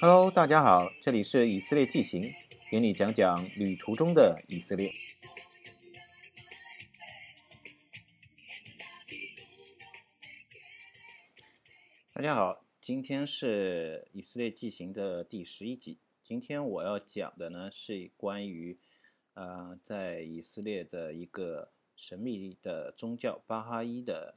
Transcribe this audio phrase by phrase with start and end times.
[0.00, 2.32] Hello，大家好，这里是以色列纪行，
[2.70, 4.92] 给你讲讲旅途中的以色列。
[12.12, 15.98] 大家好，今天是以色列纪行的第十一集。
[16.22, 18.78] 今天我要讲的呢是关于，
[19.34, 24.36] 呃，在以色列的一个神秘的宗教巴哈伊的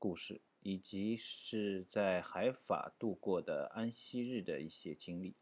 [0.00, 0.40] 故事。
[0.62, 5.34] 以及是在海法度过的安息日的一些经历。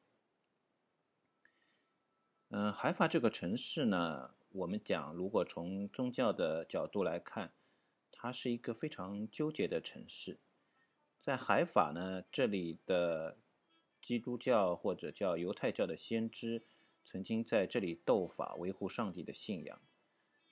[2.49, 7.53] 嗯，海法这个城市呢，我们讲，如果从宗教的角度来看，
[8.11, 10.41] 它是一个非常纠结的城市。
[11.21, 13.39] 在海法呢，这里的
[14.03, 16.67] 基督教或者叫犹太教的先知，
[17.05, 19.81] 曾经在这里斗法，维护上帝的信仰。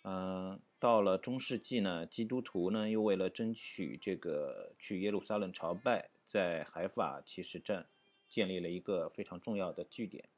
[0.05, 7.89] 嗯，到了中世纪呢，基督徒呢又为了争取这个去耶路撒冷朝拜，在海法其实站
[8.29, 10.29] 建立了一个非常重要的据点。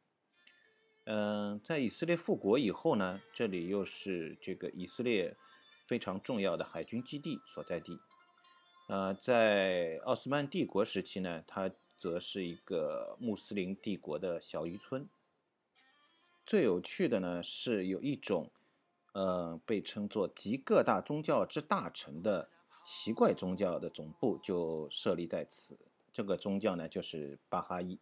[1.04, 5.36] 嗯，在以色列复国以后呢，这里又是这个以色列
[5.84, 8.00] 非常重要的海军基地所在地。
[8.88, 15.06] 呃，在奥斯曼帝国时期呢，它则是一个穆斯林帝国的小渔村。
[16.46, 18.50] 最有趣的呢是有一种。
[19.12, 22.48] 呃，被称作集各大宗教之大成的
[22.84, 25.76] 奇怪宗教的总部就设立在此。
[26.12, 27.98] 这个宗教呢，就是巴哈伊。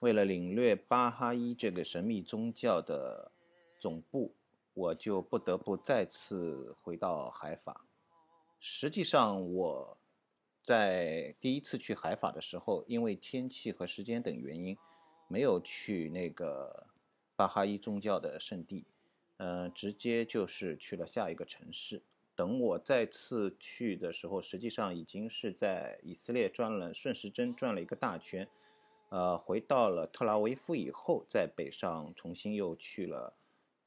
[0.00, 3.30] 为了领略巴哈伊这个神秘宗教的
[3.78, 4.34] 总部，
[4.74, 7.86] 我就不得不再次回到海法。
[8.58, 9.98] 实际上，我
[10.62, 14.76] 在第一次去海法的时候，因为天气和时间等原因，
[15.28, 16.86] 没有去那个
[17.36, 18.86] 巴哈伊宗教的圣地。
[19.44, 22.00] 嗯，直接就是去了下一个城市。
[22.36, 28.48] 等我再次去的时候，实际上已经是在以色列转了顺时针转了一个大圈，
[29.08, 33.34] 呃，回到了特拉维夫以后，在北上重新又去了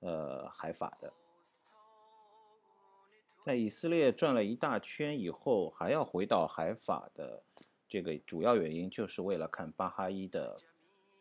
[0.02, 1.14] 呃海法的。
[3.42, 7.42] 在以色列转了一大圈以后，还要回到海法的
[7.88, 10.58] 这个主要原因，就是为了看巴哈伊的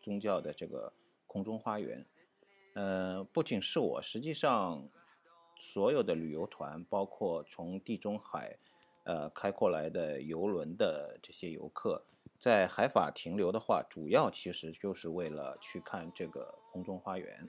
[0.02, 0.92] 宗教的这个
[1.28, 2.04] 空中花园。
[2.74, 4.88] 呃，不仅是我，实际上
[5.56, 8.58] 所有的旅游团，包括从地中海
[9.04, 12.04] 呃开过来的游轮的这些游客，
[12.36, 17.48] 在海法停留的话，主要其实就是为了去看这个空中花园。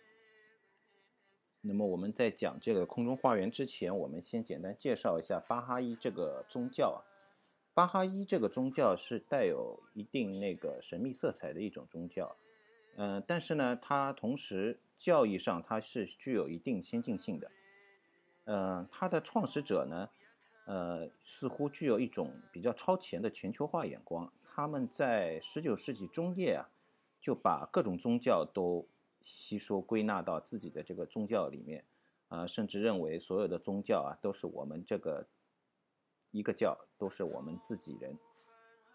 [1.62, 7.02] 那么我们在讲这个空中花园之前，我们先简单介绍一下巴哈伊这个宗教啊。
[7.74, 12.38] 巴哈伊这个宗教是带有一定那个神秘色彩的一种宗教，
[12.96, 14.80] 嗯，但是呢，它同时。
[14.98, 17.52] 教义上，它是具有一定先进性的。
[18.46, 20.10] 嗯，它的创始者呢，
[20.66, 24.32] 呃，似乎具有一种比较超前的全球化眼光。
[24.44, 26.70] 他们在十九世纪中叶啊，
[27.20, 28.88] 就把各种宗教都
[29.22, 31.84] 吸收归纳到自己的这个宗教里面，
[32.28, 35.28] 啊，甚至认为所有的宗教啊都是我们这个
[36.32, 38.18] 一个教，都是我们自己人。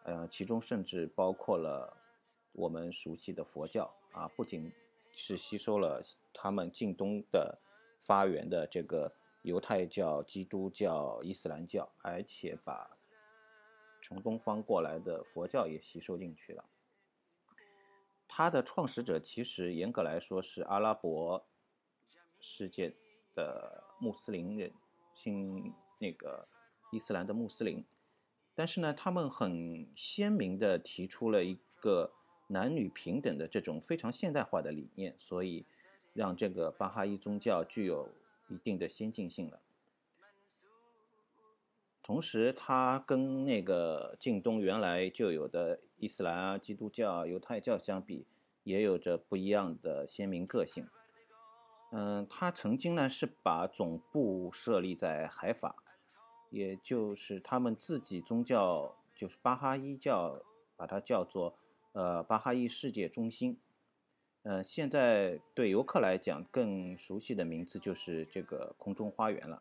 [0.04, 1.96] 呃，其中甚至包括了
[2.52, 4.72] 我们熟悉的佛教啊，不仅。
[5.12, 7.60] 是吸收了他们近东的
[7.98, 9.12] 发源的这个
[9.42, 12.90] 犹太教、基督教、伊斯兰教，而且把
[14.02, 16.64] 从东方过来的佛教也吸收进去了。
[18.26, 21.46] 它的创始者其实严格来说是阿拉伯
[22.38, 22.94] 世界
[23.34, 24.72] 的穆斯林人，
[25.12, 26.48] 信那个
[26.92, 27.84] 伊斯兰的穆斯林，
[28.54, 32.12] 但是呢，他们很鲜明的提出了一个。
[32.52, 35.64] 男女平等的这种非常现代化的理念，所以
[36.12, 38.08] 让这个巴哈伊宗教具有
[38.48, 39.60] 一定的先进性了。
[42.02, 48.26] 同时，它跟那个近东原来就有的伊斯兰啊、基督教、啊犹太教相比，
[48.64, 50.88] 也有着不一样的鲜明个性。
[51.92, 55.76] 嗯，它曾经呢是把总部设立在海法，
[56.50, 60.42] 也就是他们自己宗教就是巴哈伊教，
[60.76, 61.59] 把它叫做。
[61.92, 63.58] 呃，巴哈伊世界中心，
[64.44, 69.60] 呃，现在对游客来讲更熟悉的名字就是这个空中花园了。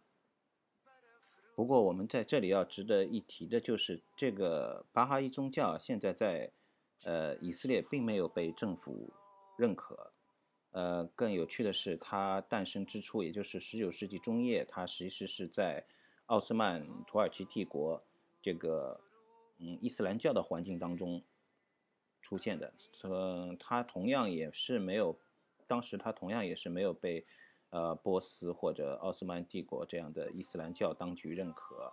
[1.56, 6.52] 不过，我们在这里要值得一提的就是，这个巴哈伊宗教现在在
[7.04, 9.12] 呃以色列并没有被政府
[9.58, 10.14] 认可。
[10.72, 15.84] 呃，更有趣的是，它诞生之初，也就是十九世纪中叶，它其实是在
[16.28, 18.04] 奥斯曼土耳其帝国
[18.40, 19.02] 这个
[19.58, 21.24] 嗯伊斯兰教的环境当中。
[22.22, 22.74] 出现的，
[23.04, 25.18] 呃，它同样也是没有，
[25.68, 27.26] 当时它同样也是没有被，
[27.70, 31.92] 呃，波斯或者奥斯曼帝国这样的伊斯兰教当局认可。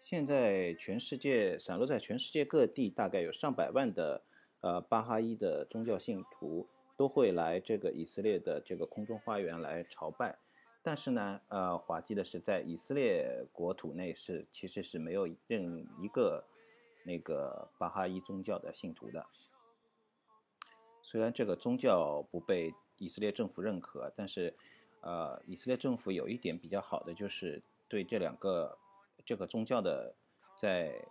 [0.00, 4.22] 现在全世界散落在全世界各地，大概有上百万的
[4.62, 6.66] 呃巴哈伊的宗教信徒
[6.96, 10.38] 都会来这个以色列的这个空中花园来朝拜。
[10.82, 16.42] 但是呢，呃，滑稽的是，在以色列国土内是其实是没有任一个
[17.04, 19.26] 那个巴哈伊宗教的信徒的。
[21.02, 24.54] 虽然这个宗教不被以色列政府认可，但是，
[25.00, 28.78] 呃，以色列政府有一点比较好的就是对这两个
[29.24, 30.14] 这个宗教的
[30.56, 31.04] 在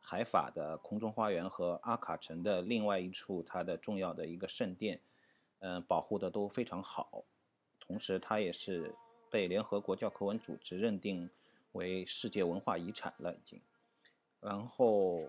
[0.00, 5.00] 海法的空中花园和阿卡城的另外一处它的重要的一个圣殿，
[5.60, 7.24] 嗯，保护的都非常好，
[7.80, 8.94] 同时它也是。
[9.30, 11.28] 被联合国教科文组织认定
[11.72, 13.60] 为世界文化遗产了，已经。
[14.44, 15.22] 然后，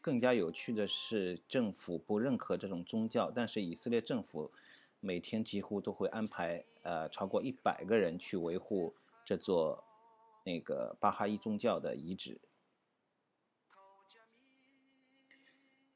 [0.00, 4.52] 更加有趣的是，政府不认可这种宗教，但是以色列政府
[5.00, 8.94] 每天几乎都会安排呃超过一百个人去维护
[9.24, 9.82] 这座
[10.44, 12.40] 那个巴哈伊宗教的遗址。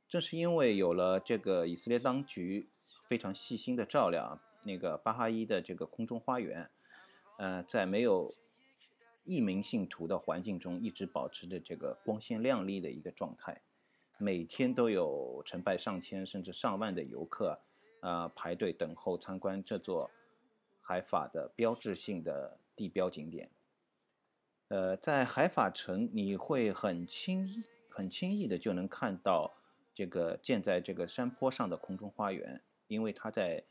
[0.08, 2.68] 正是因为有了这个以色列当局
[3.04, 6.68] 非常细心的照料啊，那个巴哈伊的这个空中花园。
[7.38, 8.34] 呃，在没有
[9.30, 13.62] 一名信徒的环境中，一直保持着这个光鲜亮丽的一个状态，
[14.18, 17.60] 每天都有成百上千甚至上万的游客，
[18.00, 20.10] 啊，排队等候参观这座
[20.80, 23.48] 海法的标志性的地标景点。
[24.66, 29.54] 呃，在海法城，你会很轻易、很轻易的就能看到
[29.94, 33.62] 这个建在这个山坡上的空中花园，因为它在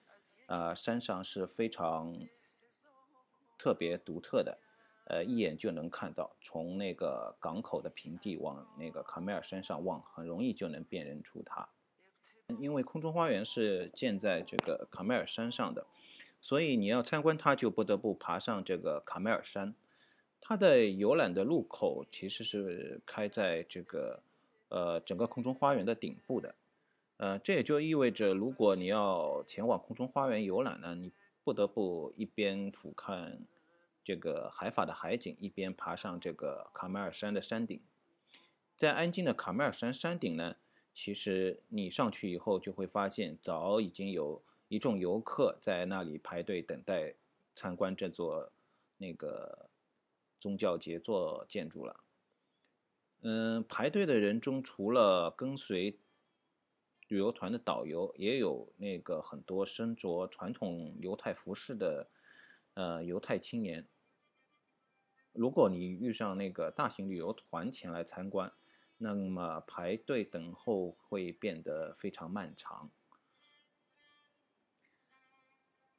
[0.46, 2.18] 啊山上是非常。
[3.62, 4.58] 特别独特的，
[5.10, 6.36] 呃，一眼就能看到。
[6.40, 11.68] 从那个港口的平地往那个卡梅尔山上望，很容易就能辨认出它。
[12.60, 15.86] 因为空中花园是建在这个卡梅尔山上的，
[16.40, 19.74] 所以你要参观它，就不得不爬上这个卡梅尔山。
[20.40, 24.22] 它的游览的入口其实是开在这个
[24.70, 26.56] 呃整个空中花园的顶部的。
[27.18, 31.12] 呃，这也就意味着，如果你要前往空中花园游览呢，你。
[31.42, 33.40] 不得不一边俯瞰
[34.10, 37.80] 这个海法的海景，一边爬上这个卡梅尔山的山顶。
[38.76, 40.56] 在安静的卡梅尔山山顶呢，
[40.92, 47.14] 其实你上去以后就会发现，早已经有一众游客在那里排队等待
[47.54, 48.52] 参观这座
[48.98, 49.70] 那个
[50.40, 52.00] 宗教杰作建筑了。
[53.22, 56.00] 嗯，排队的人中，除了跟随。
[57.10, 62.08] 旅游团的导游也有那个很多身着传统犹太服饰的，
[62.74, 63.88] 呃，犹太青年。
[65.34, 68.52] 如果你遇上那个大型旅游团前来参观，
[68.98, 72.92] 那么排队等候会变得非常漫长。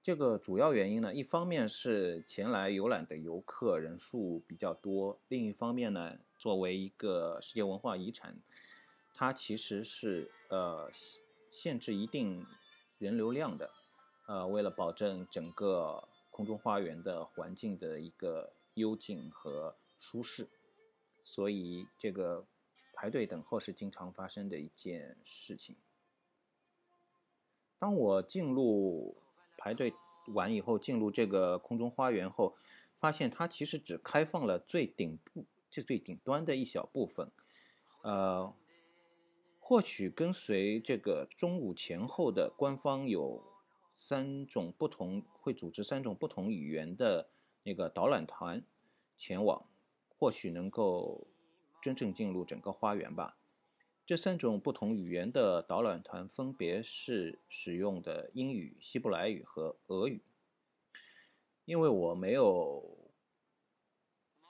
[0.03, 8.41] 这个主要原因呢，一方面是前来游览的游客人数比较多，另一方面呢，作为一个世界文化遗产。
[9.15, 10.91] 它其实是呃
[11.50, 12.47] 限制一定
[12.99, 13.71] 人流量的，
[14.27, 20.49] 呃，为了保证整个空中花园的环境的一个幽静和舒适，
[21.23, 22.44] 所以这个
[22.93, 25.77] 排队等候是经常发生的一件事情。
[27.79, 29.17] 当我进入
[29.56, 29.94] 排队
[30.35, 32.56] 完以后，进入这个空中花园后，
[32.99, 37.31] 发现它其实只开放了最顶部、最最顶端的一小部分，
[38.03, 38.53] 呃。
[39.63, 43.41] 或许跟随这个中午前后的官方有
[43.94, 47.31] 三种不同，会组织三种不同语言的
[47.62, 48.62] 那个导览团
[49.17, 49.64] 前往，
[50.19, 51.26] 或许能够
[51.82, 53.36] 真正进入整个花园吧。
[54.06, 60.20] 这三种不同语言的导览团分别是使用的英语、希伯来语和俄语。
[61.64, 62.82] 因为我没有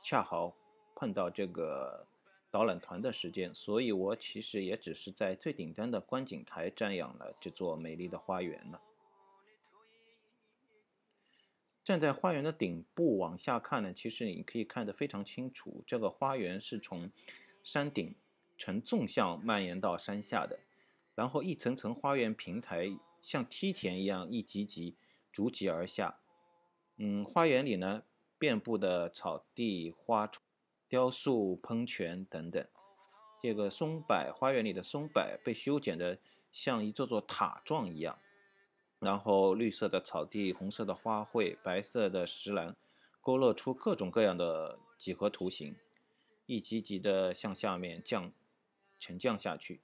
[0.03, 0.57] 恰好
[0.95, 2.07] 碰到这个。
[2.53, 8.83] 导览团的时间，所以我其实也只是在最顶端的观景台瞻仰了这座美丽的花园了。
[11.91, 17.11] 站在花园的顶部往下看呢，其实你可以看得非常清楚，这个花园是从
[17.65, 18.15] 山顶
[18.57, 20.61] 呈纵向蔓延到山下的，
[21.17, 24.95] 然后一层层花园平台像梯田一样一级级
[25.33, 26.21] 逐级而下。
[26.97, 28.05] 嗯，花园里呢，
[28.39, 30.41] 遍布的草地花丛。
[30.89, 32.65] 雕塑、喷泉等等，
[33.43, 36.19] 这个松柏花园里的松柏被修剪的
[36.53, 38.17] 像一座座塔状一样，
[39.01, 42.77] 然后绿色的草地、红色的花卉、白色的石栏，
[43.21, 45.75] 勾勒出各种各样的几何图形，
[46.47, 48.31] 一级级的向下面降、
[48.99, 49.81] 沉降下去。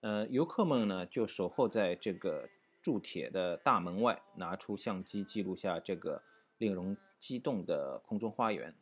[0.00, 2.48] 呃，游客们呢就守候在这个
[2.80, 6.22] 铸铁的大门外，拿出相机记录下这个
[6.58, 8.74] 令人激动的空中花园。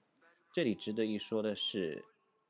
[0.52, 2.04] 这里值得一说的是，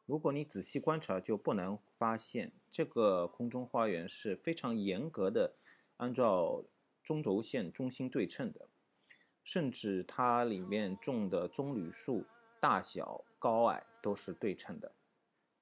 [0.06, 5.54] 如果你仔细观察，就不难发现，这个空中花园是非常严格的
[5.98, 6.64] 按照
[7.02, 8.68] 中轴线中心对称的，
[9.44, 12.25] 甚至它里面种的棕榈树
[12.61, 14.92] 大小高矮都是对称的。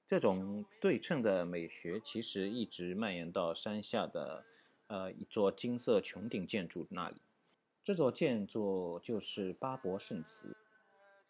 [0.07, 4.45] 这种对称的美学其实一直蔓延到山下的
[4.89, 7.17] 呃一座金色穹顶建筑那里。
[7.83, 10.57] 这座建筑就是巴博圣祠。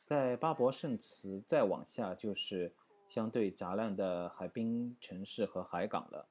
[0.05, 2.73] 在巴博圣祠再往下就是。
[3.09, 6.29] 相对杂乱的海滨城市和海港了，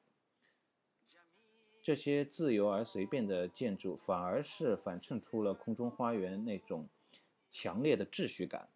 [1.82, 6.88] 这些自由而随便的建筑反而是反衬出了空中花园那种
[7.50, 8.68] 强烈的秩序感。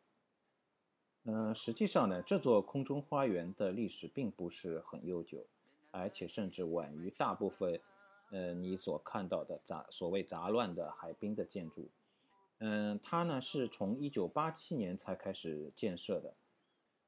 [1.26, 5.46] 嗯，实际上呢，这座空中花园的历史并不是很悠久，
[5.92, 7.80] 而且甚至晚于大部分，
[8.32, 11.88] 呃，你所看到的杂所谓杂乱的海滨的建筑。
[12.60, 16.34] 嗯，它呢是从1987年才开始建设的。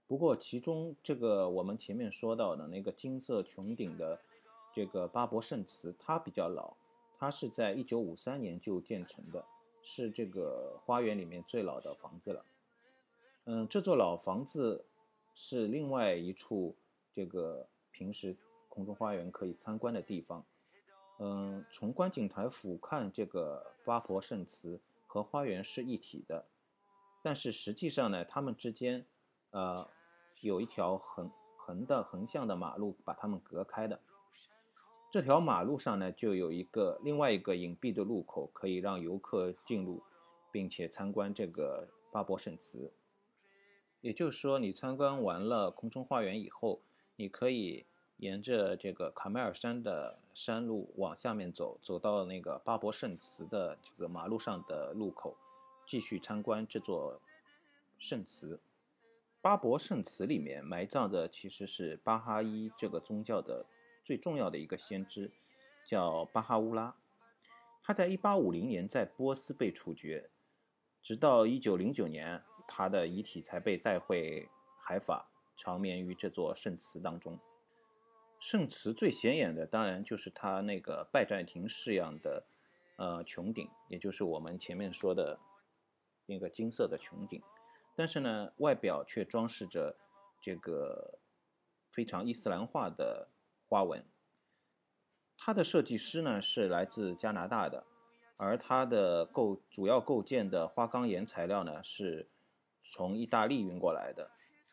[0.08, 4.20] 不过，其中这个我们前面说到的那个金色穹顶的
[4.76, 6.74] 这个巴博圣祠，它比较老，
[7.18, 9.46] 它是在一九五三年就建成的，
[9.82, 12.46] 是这个花园里面最老的房子了。
[13.46, 14.86] 嗯，这座老房子
[15.34, 16.76] 是另外一处
[17.14, 18.36] 这个平时
[18.68, 20.46] 空中花园可以参观的地方。
[21.20, 26.46] 嗯，从观景台俯瞰这个巴博圣祠和花园是一体的，
[27.24, 29.06] 但是实际上呢，它们之间。
[29.52, 29.88] 呃，
[30.42, 33.98] 有一条横横的横向的马路把它们隔开的。
[35.12, 40.04] 这条马路上呢，就有一个另外一个隐蔽的路口，可以让游客进入，
[40.52, 42.92] 并且参观这个巴博圣祠。
[44.02, 46.82] 也就是说，你参观完了空中花园以后，
[47.16, 47.86] 你可以
[48.18, 55.38] 沿着这个卡梅尔山的山路往下面走，走到那个巴博圣祠的这个马路上的路口，
[55.88, 57.22] 继续参观这座
[57.98, 58.60] 圣祠。
[59.42, 63.66] 巴博圣祠里面埋葬的其实是巴哈伊这个宗教的
[64.06, 65.32] 最重要的一个先知，
[65.84, 66.96] 叫巴哈乌拉。
[67.84, 70.30] 他在1850年在波斯被处决，
[71.02, 74.48] 直到1909年，他的遗体才被带回
[74.80, 77.40] 海法，长眠于这座圣祠当中。
[78.40, 82.46] 圣祠最显眼的当然就是他那个拜占庭式样的
[82.98, 85.40] 呃穹顶，也就是我们前面说的
[86.28, 87.42] 那个金色的穹顶。
[87.96, 89.96] 但是呢，外表却装饰着
[90.42, 91.18] 这个
[91.92, 93.30] 非常伊斯兰化的
[93.68, 94.04] 花纹。
[95.38, 97.86] 它的设计师呢是来自加拿大的，
[98.38, 102.30] 而它的构主要构件的花岗岩材料呢是
[102.84, 104.32] 从意大利运过来的，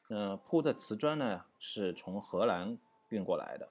[0.08, 3.68] 嗯，铺的瓷砖呢是从荷兰运过来的。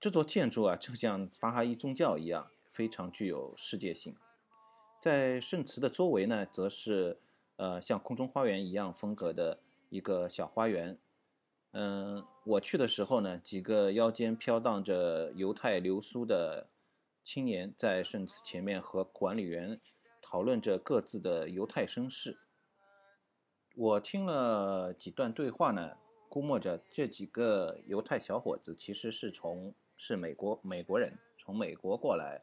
[0.00, 4.16] 这座建筑啊，就像巴哈伊宗教一样，非常具有世界性。
[5.00, 7.20] 在圣祠的周围呢，则是。
[7.56, 10.98] 呃，像空中花园一样风格的一个小花园。
[11.74, 16.68] 嗯，我去的时候呢，几个腰间飘荡着犹太流苏的
[17.22, 19.80] 青年在圣祠前面和管理员
[20.22, 22.38] 讨论着各自的犹太身世。
[23.76, 25.96] 我听了几段对话呢，
[26.28, 32.40] 估摸着这几个犹太小伙子其实是从是美国美国人从美国过来，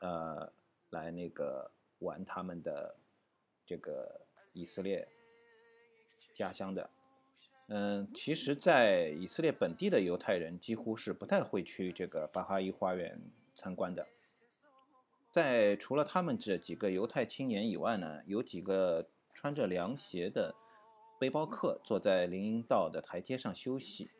[0.00, 0.52] 呃，
[0.90, 2.96] 来那个玩他们的
[3.66, 4.20] 这个。
[4.54, 5.06] 以色列
[6.34, 6.88] 家乡的，
[7.70, 13.20] 嗯，其实，在以色列本地的犹太人几乎是不太会去这个巴哈伊花园
[13.54, 14.06] 参观的。
[15.30, 20.54] 在除了他们这几个犹太青年以外呢，有几个穿着凉鞋的
[21.20, 24.10] 背包客坐在林荫道的台阶上休息，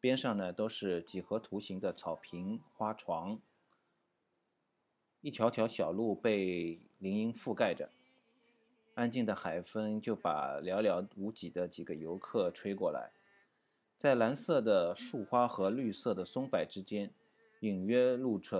[0.00, 3.38] 边上呢都是几何图形的草坪、花床，
[5.20, 7.90] 一条条小路被林荫覆盖着。
[8.94, 13.12] 安静的海风就把寥寥无几的几个游客吹过来，
[13.96, 17.14] 在蓝色的树花和绿色的松柏之间，
[17.60, 18.56] 隐约露出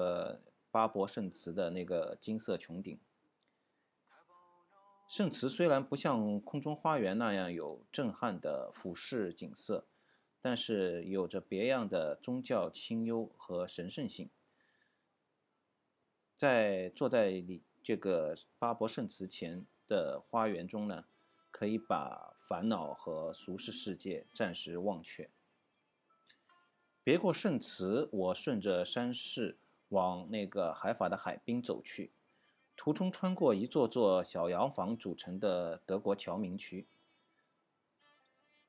[0.70, 2.98] 巴博圣祠的那个金色穹顶。
[5.08, 9.84] 圣祠虽然不像空中花园那样有震撼的俯视景色，
[10.40, 14.30] 但是有着别样的宗教清幽和神圣性。
[16.38, 19.66] 在坐在里这个巴博圣祠前。
[19.90, 21.04] 的花园中呢，
[21.50, 25.28] 可以把烦恼和俗世世界暂时忘却。
[27.02, 32.12] 别过圣祠，我顺着山势往那个海法的海滨走去，
[32.76, 36.86] 途中穿过一座座小洋房组成的德国侨民区。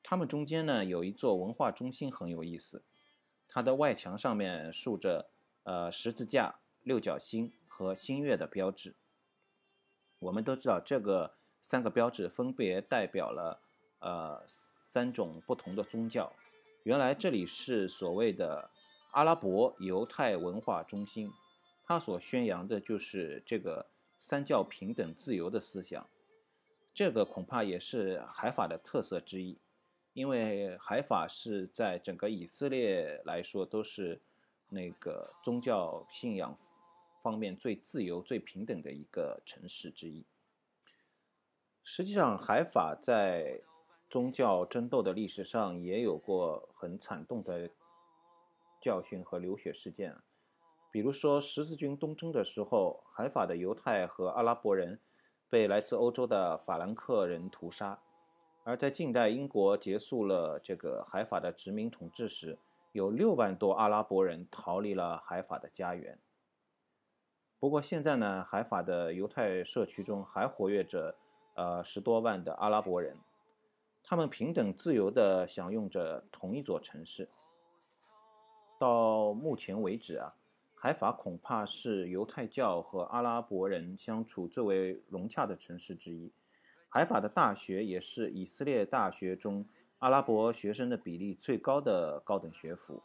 [0.01, 2.83] 它们中间呢，有一座文化中心很有意思，
[3.47, 5.29] 它的外墙上面竖着
[5.61, 8.95] 呃十字架、六角星和新月的标志。
[10.21, 13.59] 我们都知道，这个三个标志分别代表了，
[13.99, 14.43] 呃，
[14.91, 16.31] 三种不同的宗教。
[16.83, 18.69] 原来这里是所谓的
[19.13, 21.31] 阿拉伯犹太文化中心，
[21.83, 26.07] 它所宣扬的就是这个三教平等自由的思想。
[26.93, 29.57] 这个恐怕也是海法的特色之一，
[30.13, 34.21] 因为海法是在整个以色列来说都是
[34.69, 36.55] 那个宗教信仰
[37.21, 40.25] 方面最自由、最平等的一个城市之一。
[41.83, 43.61] 实际上，海法在
[44.09, 47.69] 宗教争斗的历史上也有过很惨痛的
[48.81, 50.15] 教训和流血事件，
[50.91, 54.99] 比如说十字军东征的时候，海法的犹太和阿拉伯人
[55.49, 57.99] 被来自欧洲的法兰克人屠杀；
[58.63, 62.57] 而在近代英国结束了这个海法的殖民统治时，
[62.91, 66.19] 有六万多阿拉伯人逃离了海法的家园。
[67.61, 71.15] 不过现在呢，海法的犹太社区中还活跃着
[71.53, 73.15] 呃十多万的阿拉伯人。
[74.01, 77.29] 他们平等自由地享用着同一座城市。
[78.79, 80.33] 到目前为止啊，
[80.73, 86.33] 海法恐怕是犹太教和阿拉伯人相处最为融洽的城市之一。
[86.89, 89.63] 海法的大学也是以色列大学中
[89.99, 93.03] 阿拉伯学生的比例最高的高等学府。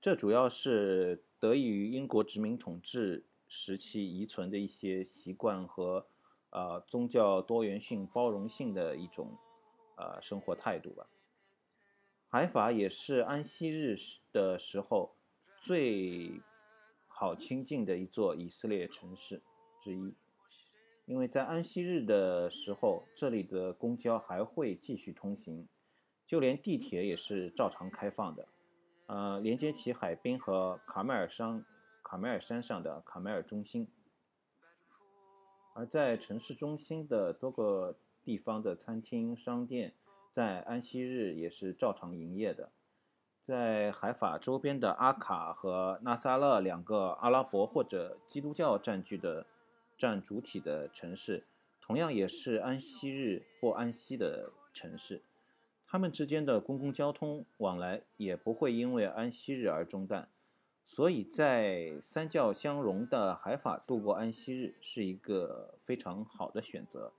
[0.00, 6.06] 这主要是得益于英国殖民统治时期遗存的一些习惯和。
[6.54, 9.38] 呃，宗教多元性、包容性的一种
[9.96, 11.08] 呃生活态度吧。
[12.28, 13.96] 海法也是安息日
[14.32, 15.16] 的时候
[15.62, 16.42] 最
[17.08, 19.40] 好亲近的一座以色列城市
[19.82, 20.14] 之一，
[21.06, 25.66] 因为在安息日的时候，这里的公交还会继续通行，
[26.26, 28.46] 就连地铁也是照常开放的。
[29.12, 31.62] 呃，连接起海滨和卡梅尔山、
[32.02, 33.86] 卡梅尔山上的卡梅尔中心。
[35.74, 39.92] 而在城市中心的多个地方的餐厅、商店，
[40.30, 42.70] 在安息日也是照常营业的。
[43.42, 49.44] 在海法周边的阿卡和纳萨勒两个阿拉伯或者基督教占据的、
[49.98, 51.44] 占主体的城市，
[51.82, 55.20] 同样也是安息日或安息的城市。
[55.92, 60.30] 他们之间的公共交通往来也不会因为安息日而中断。
[60.82, 67.12] 所以在三教相融的海法度过安息日是一个非常好的选择。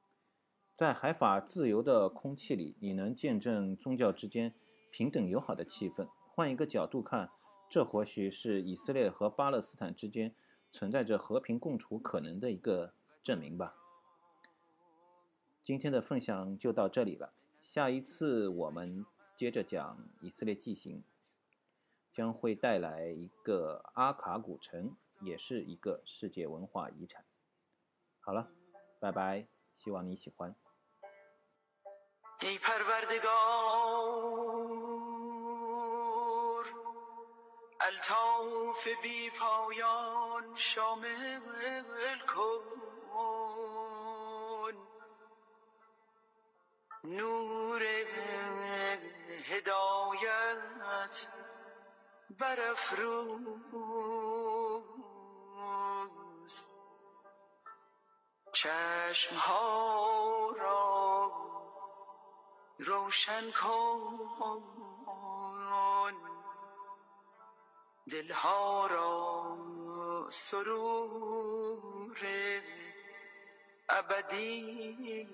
[0.75, 4.55] 在海法自由的空气里，你能见证宗教之间
[4.89, 6.07] 平等友好的气氛。
[6.31, 7.29] 换一个角度看，
[7.69, 10.33] 这或许是以色列和巴勒斯坦之间
[10.71, 13.75] 存在着和平共处可能的一个证明吧。
[15.63, 17.33] 今天的分享就到这里了，
[17.63, 21.03] 下一次我们接着讲以色列纪行。
[22.13, 27.25] 将会带来一个阿卡古城，也是一个世界文化遗产。
[28.19, 28.51] 好了，
[28.99, 30.55] 拜拜，希望你喜欢。
[52.39, 53.45] برافروز.
[58.53, 61.31] چشم ها را
[62.79, 64.63] روشن کن.
[68.11, 69.57] دلها را
[70.29, 72.19] سرور
[73.93, 75.27] ابدی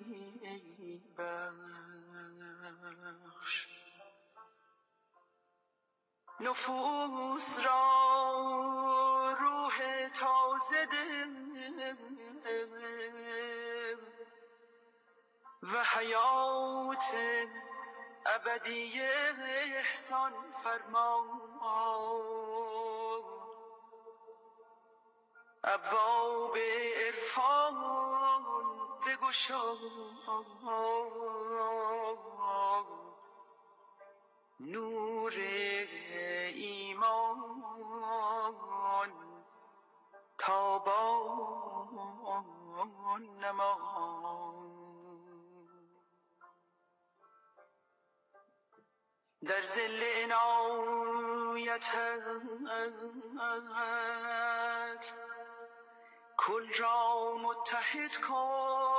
[1.17, 3.67] بخش.
[6.39, 10.87] نفوس را روح تازه
[15.63, 17.03] و حیات
[18.25, 19.01] ابدی
[19.75, 21.25] احسان فرما.
[25.63, 26.57] ابواب
[27.05, 28.18] عرفان
[29.09, 29.63] بگشا
[34.59, 35.33] نور
[36.55, 37.53] ایمان
[40.37, 41.89] تابان
[43.41, 43.73] نما
[49.45, 51.89] در زل عنایتت
[56.37, 58.98] کل را متحد کن.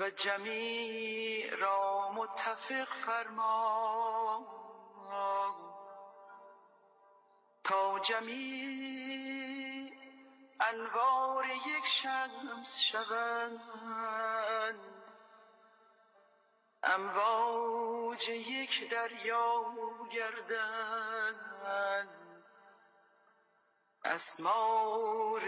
[0.00, 4.46] و جمیع را متفق فرما.
[7.64, 9.92] تا جمیع
[10.60, 13.60] انوار یک شمس شوند.
[16.82, 19.74] امواج یک دریا
[20.12, 21.40] گردند.
[24.04, 25.42] اسمار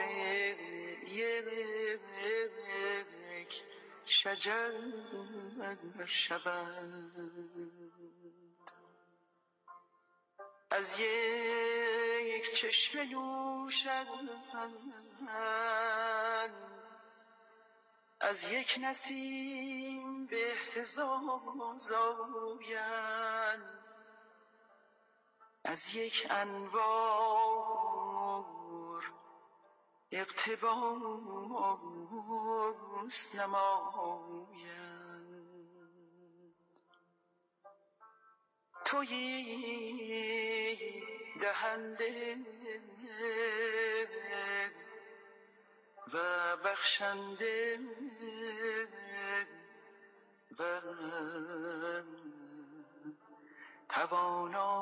[1.07, 1.73] یک
[4.05, 4.73] شجر
[6.07, 7.63] شوند
[10.71, 14.29] از یک چشم نوشند
[18.21, 23.79] از یک نسیم به احتزاز آیند.
[25.65, 28.02] از یک انوار
[30.13, 31.41] اقتباس
[33.35, 34.93] نمایند.
[38.85, 39.93] تویی
[41.41, 42.37] دهنده
[46.13, 46.17] و
[46.65, 47.79] بخشنده
[50.59, 50.81] و
[53.89, 54.73] توانا